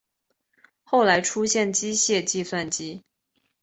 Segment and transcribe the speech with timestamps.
[0.83, 3.03] 后来出现机械计算器。